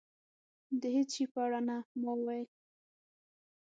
[0.81, 1.77] د هېڅ شي په اړه نه.
[2.01, 2.47] ما وویل.